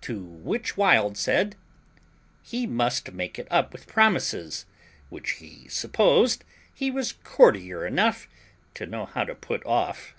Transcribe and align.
To 0.00 0.20
which 0.20 0.76
Wild 0.76 1.16
said, 1.16 1.54
"He 2.42 2.66
must 2.66 3.12
make 3.12 3.38
it 3.38 3.46
up 3.48 3.72
with 3.72 3.86
promises, 3.86 4.66
which 5.08 5.34
he 5.38 5.68
supposed 5.68 6.42
he 6.74 6.90
was 6.90 7.12
courtier 7.22 7.86
enough 7.86 8.28
to 8.74 8.86
know 8.86 9.06
how 9.06 9.22
to 9.22 9.36
put 9.36 9.64
off." 9.64 10.16